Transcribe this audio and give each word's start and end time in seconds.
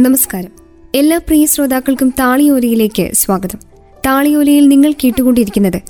നമസ്കാരം. 0.00 0.50
എല്ലാ 0.94 1.18
പ്രിയ 1.18 1.46
ശ്രോതാക്കൾക്കും 1.46 2.14
താളിയോലയിലേക്ക് 2.18 3.10
സ്വാഗതം. 3.12 3.58
താളിയോലയിൽ 4.06 4.68
നിങ്ങൾ 4.68 4.92
കേട്ടുകൊണ്ടിരിക്കുന്നത് 4.92 5.80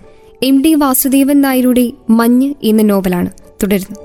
എം 0.42 0.62
ഡി 0.62 0.74
വാസുദേവൻ 0.74 1.40
നായരുടെ 1.40 1.92
മഞ്ഞ് 2.10 2.54
എന്ന 2.62 2.82
നോവലാണ്. 2.82 3.30
തുടരുന്നു. 3.62 4.00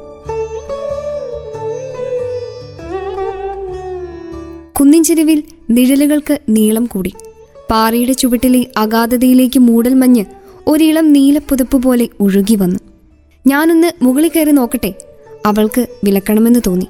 കുന്നിൻചെരുവിൽ 4.79 5.44
നിഴലുകൾക്ക് 5.69 6.40
നീളം 6.49 6.85
കൂടി. 6.85 7.13
പാറയുടെ 7.72 8.13
ചുവട്ടിലെ 8.13 8.65
അഗാധതയിലേക്ക് 8.78 9.60
മൂടൽ 9.60 9.94
മഞ്ഞ് 9.94 10.26
ഒരിളം 10.67 11.13
നീലപ്പുതപ്പ് 11.13 11.83
പോലെ 11.83 12.10
ഒഴുകി 12.19 12.56
വന്നു. 12.56 12.79
ഞാനൊന്ന് 13.47 13.92
മുകളിൽ 14.01 14.31
കയറി 14.35 14.51
നോക്കട്ടെ? 14.51 14.94
അവൾക്ക് 15.46 15.87
വിലക്കണമെന്ന് 16.03 16.59
തോന്നി. 16.67 16.88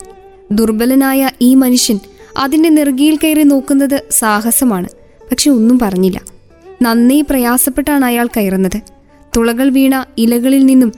ദുർബലനായ 0.52 1.29
ഈ 1.41 1.55
മനുഷ്യൻ 1.55 1.99
അതിന്റെ 2.38 2.70
നെറുകിയിൽ 2.70 3.16
കയറി 3.16 3.44
നോക്കുന്നത് 3.44 4.03
സാഹസമാണ്. 4.12 4.89
പക്ഷെ 5.31 5.52
ഒന്നും 5.52 5.80
പറഞ്ഞില്ല. 5.80 6.21
നന്നേ 6.81 7.21
പ്രയാസപ്പെട്ടാണ് 7.21 8.05
അയാൾ 8.05 8.27
കയറുന്നത്. 8.27 8.81
തുളകൾ 9.38 9.70
വീണ 9.70 10.05
ഇലകളിൽ 10.17 10.66
നിന്നും 10.66 10.94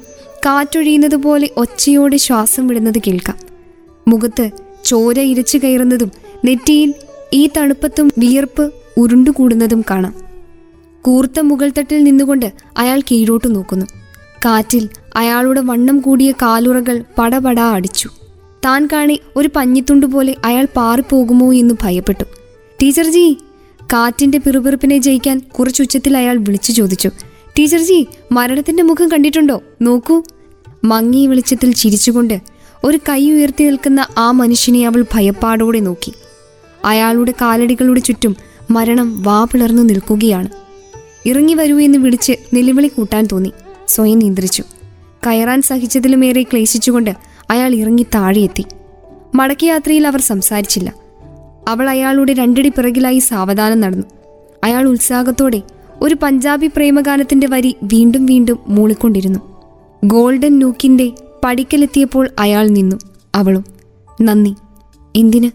കാറ്റൊഴിയുന്നത് 0.46 1.16
പോലെ 1.16 1.50
ഒച്ചയോടെ 1.58 2.18
ശ്വാസം 2.18 2.68
വിടുന്നത് 2.68 3.00
കേൾക്കാം. 3.08 3.38
മുഖത്ത് 4.08 4.50
ചോര 4.86 5.20
ഇരച്ചു 5.20 5.58
കയറുന്നതും 5.58 6.12
നെറ്റിയിൽ 6.46 6.94
ഈ 7.34 7.50
തണുപ്പത്തും 7.58 8.12
വിയർപ്പ് 8.18 8.74
ഉരുണ്ടുകൂടുന്നതും 8.98 9.84
കാണാം. 9.90 10.14
കൂർത്ത 11.02 11.40
മുകൾത്തട്ടിൽ 11.40 12.04
നിന്നുകൊണ്ട് 12.04 12.52
അയാൾ 12.78 13.00
കീഴോട്ട് 13.00 13.56
നോക്കുന്നു. 13.56 13.86
കാറ്റിൽ 14.46 14.90
അയാളുടെ 15.16 15.62
വണ്ണം 15.62 16.00
കൂടിയ 16.00 16.32
കാലുറകൾ 16.32 17.04
പടപടാ 17.18 17.72
അടിച്ചു. 17.72 18.10
താൻ 18.68 18.90
കാണി 18.94 19.20
ഒരു 19.36 19.50
പഞ്ഞിത്തുണ്ട് 19.56 20.06
പോലെ 20.06 20.36
അയാൾ 20.46 20.68
പാറിപ്പോകുമോ 20.76 21.54
എന്ന് 21.54 21.76
ഭയപ്പെട്ടു. 21.84 22.24
ടീച്ചർജി 22.82 23.38
കാറ്റിന്റെ 23.84 24.38
പിറുപിറുപ്പിനെ 24.38 24.98
ജയിക്കാൻ 24.98 25.40
കുറച്ചുച്ചത്തിൽ 25.40 26.18
അയാൾ 26.18 26.38
വിളിച്ചു 26.38 26.72
ചോദിച്ചു. 26.72 27.10
ടീച്ചർജി 27.60 28.08
മരണത്തിന്റെ 28.32 28.84
മുഖം 28.84 29.12
കണ്ടിട്ടുണ്ടോ? 29.12 29.64
നോക്കൂ. 29.82 30.24
മങ്ങിയ 30.84 31.28
വെളിച്ചത്തിൽ 31.28 31.74
ചിരിച്ചുകൊണ്ട് 31.74 32.42
ഒരു 32.84 32.98
കൈ 32.98 33.32
ഉയർത്തി 33.32 33.64
നിൽക്കുന്ന 33.64 34.08
ആ 34.18 34.32
മനുഷ്യനെ 34.32 34.88
അവൾ 34.88 35.06
ഭയപ്പാടോടെ 35.14 35.80
നോക്കി. 35.80 36.14
അയാളുടെ 36.86 37.34
കാലടികളുടെ 37.42 38.00
ചുറ്റും 38.00 38.36
മരണം 38.72 39.24
വാ 39.24 39.44
പിളർന്നു 39.44 39.82
നിൽക്കുകയാണ്. 39.82 40.48
ഇറങ്ങി 41.26 41.54
വരൂ 41.54 41.80
എന്ന് 41.80 41.98
വിളിച്ച് 41.98 42.34
നിലവിളി 42.54 42.88
കൂട്ടാൻ 42.88 43.28
തോന്നി. 43.32 43.52
സ്വയം 43.88 44.20
നിയന്ത്രിച്ചു. 44.20 44.64
കയറാൻ 45.28 45.62
സഹിച്ചതിലുമേറെ 45.62 46.44
ക്ലേശിച്ചുകൊണ്ട് 46.44 47.37
അയാൾ 47.50 47.76
ഇറങ്ങി 47.76 48.04
താഴെയെത്തി. 48.04 48.66
മടക്കയാത്രയിൽ 49.36 50.08
അവർ 50.08 50.22
സംസാരിച്ചില്ല. 50.22 50.94
അവൾ 51.68 51.90
അയാളുടെ 51.90 52.34
രണ്ടടി 52.34 52.70
പിറകിലായി 52.70 53.20
സാവധാനം 53.20 53.80
നടന്നു. 53.80 54.04
അയാൾ 54.64 54.88
ഉത്സാഹത്തോടെ 54.88 55.62
ഒരു 56.02 56.16
പഞ്ചാബി 56.24 56.68
പ്രേമഗാനത്തിന്റെ 56.68 57.48
വരി 57.48 57.76
വീണ്ടും 57.84 58.26
വീണ്ടും 58.26 58.60
മൂളിക്കൊണ്ടിരുന്നു. 58.68 59.40
ഗോൾഡൻ 60.06 60.60
നൂക്കിന്റെ 60.60 61.12
പടിക്കലെത്തിയപ്പോൾ 61.44 62.30
അയാൾ 62.40 62.68
നിന്നു. 62.68 62.96
അവളും 63.36 63.66
നന്ദി. 64.22 64.54
എന്തിന്? 65.16 65.52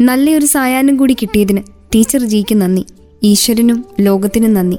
നല്ലൊരു 0.00 0.46
സായാഹ്നം 0.46 0.96
കൂടി 0.96 1.16
കിട്ടിയതിന് 1.22 1.62
ടീച്ചർ 1.94 2.20
ജിക്ക് 2.20 2.54
നന്ദി. 2.54 2.86
ഈശ്വരനും 3.22 3.84
ലോകത്തിനും 4.00 4.54
നന്ദി. 4.54 4.76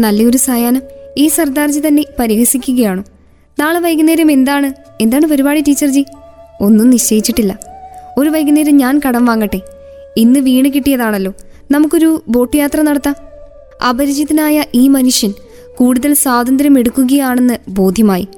നല്ലൊരു 0.00 0.36
സായാഹ്നം 0.36 0.82
ഈ 1.18 1.28
സർദാർജി 1.28 1.80
തന്നെ 1.80 2.04
പരിഹസിക്കുകയാണോ? 2.18 3.04
നാളെ 3.62 3.80
വൈകുന്നേരം 3.80 4.32
എന്താണ്? 4.32 4.72
എന്താണ് 5.00 5.26
പരിപാടി 5.26 5.60
ടീച്ചർ 5.60 5.88
ജി 5.88 6.04
ഒന്നും 6.60 6.90
നിശ്ചയിച്ചിട്ടില്ല. 6.90 7.58
ഒരു 8.18 8.28
വൈകുന്നേരം 8.28 8.76
ഞാൻ 8.76 9.00
കടം 9.08 9.24
വാങ്ങട്ടെ. 9.24 9.60
ഇന്ന് 10.16 10.40
വീണ് 10.40 10.68
കിട്ടിയതാണല്ലോ. 10.68 11.32
നമുക്കൊരു 11.70 12.22
ബോട്ട് 12.28 12.56
യാത്ര 12.56 12.82
നടത്താം. 12.82 13.14
അപരിചിതനായ 13.88 14.64
ഈ 14.74 14.88
മനുഷ്യൻ 14.88 15.32
കൂടുതൽ 15.76 16.14
സ്വാതന്ത്ര്യം 16.14 16.78
എടുക്കുകയാണെന്ന് 16.78 17.54
ബോധ്യമായി. 17.68 18.28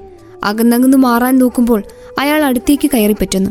അകന്നകന്നു 0.44 0.96
മാറാൻ 0.96 1.38
നോക്കുമ്പോൾ 1.38 1.82
അയാൾ 2.18 2.44
അടുത്തേക്ക് 2.44 2.90
കയറിപ്പറ്റുന്നു 2.94 3.50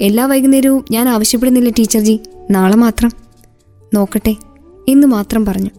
എല്ലാ 0.00 0.26
വൈകുന്നേരവും 0.26 0.84
ഞാൻ 0.90 1.08
ആവശ്യപ്പെടുന്നില്ല 1.08 1.70
ടീച്ചർ 1.70 2.00
ജി 2.00 2.20
നാളെ 2.50 2.76
മാത്രം. 2.76 3.10
നോക്കട്ടെ 3.94 4.34
എന്ന് 4.88 5.06
മാത്രം 5.06 5.44
പറഞ്ഞു. 5.44 5.70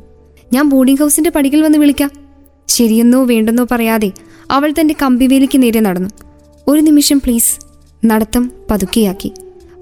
ഞാൻ 0.53 0.69
ബോർഡിംഗ് 0.69 0.99
ഹൗസിന്റെ 0.99 1.29
പടികൾ 1.29 1.61
വന്ന് 1.61 1.77
വിളിക്കാം. 1.77 2.11
ശരിയെന്നോ 2.67 3.23
വേണ്ടെന്നോ 3.23 3.67
പറയാതെ 3.71 4.11
അവൾ 4.51 4.73
തന്റെ 4.79 4.95
കമ്പിവേലിക്ക് 5.01 5.61
നേരെ 5.61 5.79
നടന്നു. 5.79 6.09
ഒരു 6.67 6.81
നിമിഷം 6.81 7.19
പ്ലീസ് 7.19 7.59
നടത്തം 8.05 8.51
പതുക്കെയാക്കി. 8.69 9.31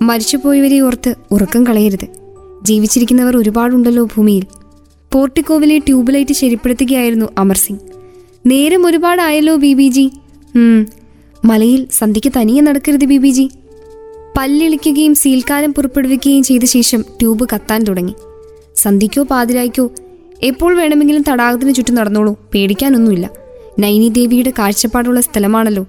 മരിച്ചുപോയവരെ 0.01 0.79
ഓർത്ത് 0.79 1.15
ഉറക്കം 1.31 1.67
കളയരുത്. 1.67 2.07
ജീവിച്ചിരിക്കുന്നവർ 2.63 3.37
ഒരുപാടുണ്ടല്ലോ 3.37 4.03
ഭൂമിയിൽ. 4.05 4.43
പോർട്ടിക്കോവിലെ 5.11 5.77
ട്യൂബ്ലൈറ്റ് 5.79 6.33
ശരിപ്പെടുത്തുകയായിരുന്നു 6.33 7.25
അമർ 7.37 7.57
സിംഗ്. 7.57 7.79
നേരം 8.45 8.85
ഒരുപാടായല്ലോ 8.85 9.55
ബി 9.55 9.73
ബി 9.73 9.87
ജി. 9.87 10.11
മലയിൽ 11.45 11.87
സന്ധ്യയ്ക്ക് 11.91 12.39
തനിയെ 12.39 12.61
നടക്കരുത് 12.61 13.05
ബി 13.05 13.17
ബി 13.17 13.29
ജി. 13.29 13.49
പല്ലിളിക്കുകയും 14.37 15.15
സീൽക്കാലം 15.15 15.73
പുറപ്പെടുവിക്കുകയും 15.73 16.43
ചെയ്ത 16.43 16.63
ശേഷം 16.63 17.01
ട്യൂബ് 17.01 17.47
കത്താൻ 17.53 17.83
തുടങ്ങി. 17.83 18.13
സന്ധ്യയ്ക്കോ 18.75 19.23
പാതിരായ്ക്കോ 19.23 19.91
എപ്പോൾ 20.43 20.77
വേണമെങ്കിലും 20.77 21.23
തടാകത്തിന് 21.29 21.73
ചുറ്റും 21.73 21.95
നടന്നോളൂ 21.95 22.35
പേടിക്കാനൊന്നുമില്ല. 22.53 23.29
നൈനി 23.79 24.09
ദേവിയുടെ 24.09 24.53
കാഴ്ചപ്പാടുള്ള 24.59 25.21
സ്ഥലമാണല്ലോ. 25.21 25.87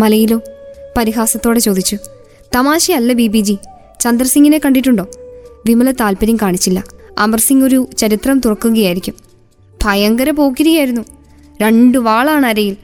മലയിലോ? 0.00 0.40
പരിഹാസത്തോടെ 0.96 1.60
ചോദിച്ചു. 1.60 1.96
തമാശയല്ല 2.54 3.12
ബി 3.12 3.26
ബി 3.26 3.38
ജി 3.38 3.58
ചന്ദ്രസിംഗിനെ 4.00 4.60
കണ്ടിട്ടുണ്ടോ? 4.64 5.06
വിമല 5.66 5.90
താല്പര്യം 5.90 6.36
കാണിച്ചില്ല. 6.42 6.84
അമർസിംഗ് 7.18 7.64
ഒരു 7.64 7.88
ചരിത്രം 7.96 8.40
തുറക്കുകയായിരിക്കും. 8.40 9.14
ഭയങ്കര 9.84 10.30
പോക്കിരിയായിരുന്നു. 10.30 11.02
രണ്ടു 11.62 11.98
വാളാണ് 11.98 12.46
അരയിൽ. 12.46 12.76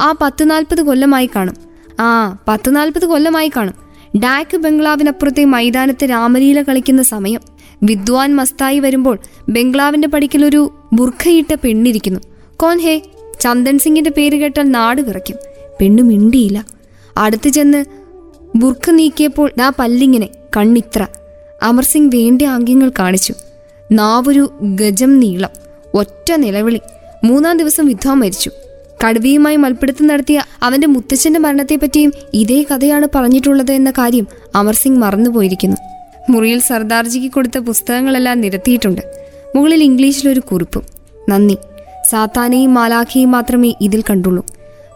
ആ 0.00 0.14
പത്ത് 0.20 0.50
നാൽപ്പത് 0.50 0.82
കൊല്ലമായി 0.82 1.30
കാണും. 1.36 1.54
ആ 2.00 2.38
പത്ത് 2.48 2.76
നാൽപ്പത് 2.76 3.06
കൊല്ലമായി 3.06 3.50
കാണും. 3.56 3.74
ഡാക്ക് 4.18 4.56
ബംഗ്ലാവിനപ്പുറത്തെ 4.56 5.44
മൈതാനത്ത് 5.44 6.10
രാമലീല 6.10 6.62
കളിക്കുന്ന 6.62 7.02
സമയം. 7.02 7.40
വിദ്വാൻ 7.82 8.36
മസ്തായി 8.36 8.78
വരുമ്പോൾ 8.78 9.18
ബംഗ്ലാവിന്റെ 9.48 10.08
പടിക്കൽ 10.08 10.44
ഒരു 10.44 10.70
ബുർഖയിട്ട 10.92 11.54
പെണ്ണിരിക്കുന്നു. 11.54 12.20
കോൻ 12.56 12.78
ഹേ 12.78 13.00
ചന്ദൻ 13.40 13.78
സിംഗിന്റെ 13.78 14.10
പേര് 14.10 14.36
കേട്ടാൽ 14.36 14.62
നാട് 14.62 15.02
വിറയ്ക്കും. 15.02 15.36
പെണ്ണ് 15.80 16.02
മിണ്ടിയില്ല. 16.02 16.66
അടുത്ത് 17.16 17.48
ചെന്ന് 17.48 17.84
ബുർഖ 18.56 18.90
നീക്കിയപ്പോൾ 18.90 19.50
ആ 19.62 19.72
പല്ലിങ്ങനെ 19.78 20.28
കണ്ണിത്ര. 20.56 21.06
അമർ 21.62 21.84
സിംഗ് 21.84 22.16
വേണ്ട 22.16 22.42
ആംഗ്യങ്ങൾ 22.42 22.90
കാണിച്ചു. 22.98 23.34
നാവൊരു 23.92 24.52
ഗജം 24.62 25.20
നീളം 25.20 25.48
ഒറ്റ 25.94 26.32
നിലവിളി. 26.32 26.80
മൂന്നാം 27.24 27.58
ദിവസം 27.58 27.86
വിധവ 27.86 28.12
മരിച്ചു. 28.12 28.50
കടുവയുമായി 29.04 29.56
മൽപ്പിടുത്തം 29.56 30.06
നടത്തിയ 30.06 30.42
അവന്റെ 30.62 30.86
മുത്തച്ഛന്റെ 30.86 31.40
മരണത്തെപ്പറ്റിയും 31.40 32.12
ഇതേ 32.34 32.62
കഥയാണ് 32.62 33.08
പറഞ്ഞിട്ടുള്ളത് 33.14 33.72
എന്ന 33.72 33.90
കാര്യം 33.90 34.26
അമർ 34.54 34.74
സിംഗ് 34.74 34.98
മറന്നുപോയിരിക്കുന്നു. 34.98 35.76
മുറിയിൽ 36.30 36.60
സർദാർജിക്ക് 36.60 37.26
കൊടുത്ത 37.26 37.58
പുസ്തകങ്ങളെല്ലാം 37.58 38.40
നിരത്തിയിട്ടുണ്ട്. 38.40 39.00
മുകളിൽ 39.56 39.82
ഇംഗ്ലീഷിലൊരു 39.82 40.40
കുറിപ്പും. 40.40 40.82
നന്ദി. 41.28 41.56
സാത്താനെയും 42.10 42.74
മാലാഖയും 42.74 43.30
മാത്രമേ 43.30 43.74
ഇതിൽ 43.80 44.02
കണ്ടുള്ളൂ. 44.10 44.46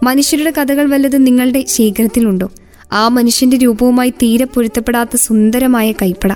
മനുഷ്യരുടെ 0.02 0.50
കഥകൾ 0.50 0.90
വല്ലതും 0.90 1.24
നിങ്ങളുടെ 1.24 1.64
ശേഖരത്തിലുണ്ടോ? 1.68 2.50
ആ 2.92 3.08
മനുഷ്യന്റെ 3.08 3.56
രൂപവുമായി 3.56 4.10
തീരെ 4.10 4.44
പൊരുത്തപ്പെടാത്ത 4.44 5.16
സുന്ദരമായ 5.16 5.92
കൈപ്പട. 5.92 6.32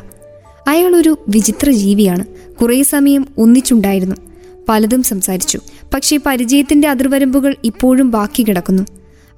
അയാൾ 0.69 0.97
ഒരു 0.97 1.19
വിചിത്ര 1.28 1.70
ജീവിയാണ്. 1.70 2.25
കുറേ 2.54 2.82
സമയം 2.82 3.26
ഒന്നിച്ചുണ്ടായിരുന്നു. 3.38 4.16
പലതും 4.69 5.03
സംസാരിച്ചു. 5.03 5.59
പക്ഷേ 5.94 6.19
പരിചയത്തിന്റെ 6.26 6.88
അതിർവരമ്പുകൾ 6.88 7.56
ഇപ്പോഴും 7.64 8.10
ബാക്കി 8.10 8.42
കിടക്കുന്നു. 8.42 8.82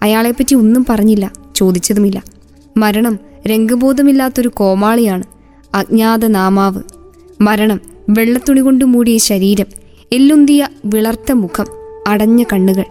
അയാളെപ്പറ്റി 0.02 0.54
ഒന്നും 0.54 0.86
പറഞ്ഞില്ല 0.88 1.32
ചോദിച്ചതുമില്ല. 1.56 2.22
മരണം 2.76 3.18
രംഗബോധമില്ലാത്തൊരു 3.46 4.48
കോമാളിയാണ്. 4.48 5.24
അജ്ഞാത 5.74 6.26
നാമാവ് 6.26 6.82
മരണം 7.40 7.80
വെള്ളത്തുണി 8.08 8.60
കൊണ്ട് 8.60 8.84
മൂടിയ 8.84 9.18
ശരീരം. 9.18 9.81
എല്ലുന്തിയ 10.12 10.68
വിളർത്ത 10.84 11.32
മുഖം 11.32 11.66
അടഞ്ഞ 12.06 12.42
കണ്ണുകൾ. 12.42 12.84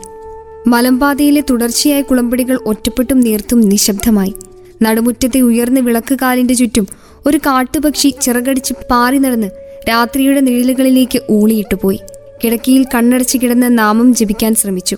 മലമ്പാതയിലെ 0.67 1.43
തുടർച്ചയായ 1.49 2.01
കുളമ്പടികൾ 2.01 2.59
ഒറ്റപ്പെട്ടും 2.65 3.19
നീർത്തും 3.19 3.61
നിശബ്ദമായി. 3.61 4.33
നടുമുറ്റത്തെ 4.81 5.39
ഉയർന്ന 5.39 5.79
വിളക്ക് 5.79 6.15
കാലിന്റെ 6.21 6.53
ചുറ്റും 6.53 6.87
ഒരു 7.27 7.37
കാട്ടുപക്ഷി 7.37 8.13
ചിറകടിച്ച് 8.21 8.73
പാറി 8.91 9.17
നടന്ന് 9.17 9.49
രാത്രിയുടെ 9.89 10.39
നിഴലുകളിലേക്ക് 10.39 11.21
ഊളിയിട്ടുപോയി 11.31 11.99
കിടക്കിയിൽ 12.43 12.85
കണ്ണടച്ച് 12.95 13.37
കിടന്ന് 13.37 13.77
നാമം 13.77 14.15
ജപിക്കാൻ 14.15 14.55
ശ്രമിച്ചു. 14.55 14.97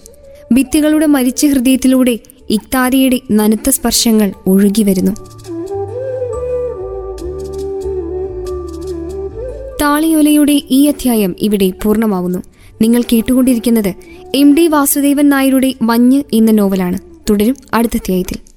ഭിത്തികളുടെ 0.53 1.05
മരിച്ച 1.05 1.45
ഹൃദയത്തിലൂടെ 1.45 2.19
ഇക്താരിയുടെ 2.49 3.19
നനുത്ത 3.31 3.69
സ്പർശങ്ങൾ 3.69 4.33
ഒഴുകി 4.47 4.83
വരുന്നു. 4.83 5.42
താളിയോലയുടെ 9.83 10.61
ഈ 10.71 10.87
അധ്യായം 10.87 11.35
ഇവിടെ 11.39 11.71
പൂർണമാവുന്നു. 11.83 12.39
നിങ്ങൾ 12.81 13.01
കേട്ടുകൊണ്ടിരിക്കുന്നത് 13.01 13.93
എം 14.35 14.55
ഡി 14.55 14.67
വാസുദേവൻ 14.67 15.29
നായരുടെ 15.29 15.73
മഞ്ഞ് 15.81 16.23
എന്ന 16.33 16.51
നോവലാണ്. 16.51 16.97
തുടരും 17.29 17.55
അടുത്ത 17.73 17.91
അധ്യായത്തിൽ. 17.95 18.52